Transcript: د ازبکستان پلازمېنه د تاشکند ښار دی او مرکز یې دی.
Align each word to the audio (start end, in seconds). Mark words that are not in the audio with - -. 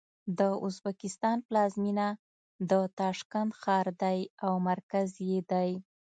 د 0.39 0.41
ازبکستان 0.67 1.37
پلازمېنه 1.47 2.07
د 2.69 2.71
تاشکند 2.99 3.51
ښار 3.61 3.87
دی 4.03 4.19
او 4.45 4.53
مرکز 4.69 5.09
یې 5.29 5.39
دی. 5.51 5.71